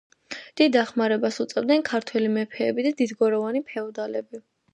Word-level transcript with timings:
დიდ 0.61 0.71
დახმარებას 0.75 1.37
უწევდნენ 1.45 1.83
ქართველი 1.89 2.33
მეფეები 2.39 2.87
და 2.89 2.93
დიდგვარიანი 3.03 3.63
ფეოდალები. 3.71 4.43